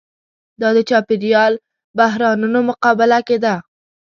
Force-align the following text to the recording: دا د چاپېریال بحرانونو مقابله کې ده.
دا 0.61 0.69
د 0.77 0.79
چاپېریال 0.89 1.53
بحرانونو 1.99 2.59
مقابله 2.69 3.19
کې 3.27 3.37
ده. 3.43 3.55